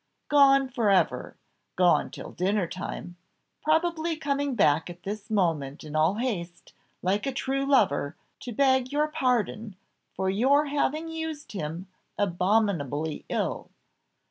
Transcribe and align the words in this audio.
Gone 0.29 0.67
for 0.67 0.89
ever 0.89 1.37
gone 1.75 2.09
till 2.09 2.31
dinner 2.31 2.65
time! 2.67 3.17
Probably 3.61 4.17
coming 4.17 4.55
back 4.55 4.89
at 4.89 5.03
this 5.03 5.29
moment 5.29 5.83
in 5.83 5.95
all 5.95 6.15
haste, 6.15 6.73
like 7.03 7.27
a 7.27 7.31
true 7.31 7.67
lover, 7.67 8.15
to 8.39 8.51
beg 8.51 8.91
your 8.91 9.09
pardon 9.09 9.75
for 10.15 10.27
your 10.27 10.65
having 10.65 11.07
used 11.07 11.51
him 11.51 11.87
abominably 12.17 13.25
ill. 13.29 13.69